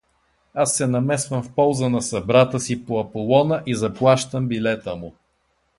Аз 0.53 0.77
се 0.77 0.87
намесвам 0.87 1.43
в 1.43 1.53
полза 1.55 1.89
на 1.89 2.01
събрата 2.01 2.59
си 2.59 2.85
по 2.85 2.99
Аполона 2.99 3.63
и 3.65 3.75
заплащам 3.75 4.47
билета 4.47 4.95
му. 4.95 5.15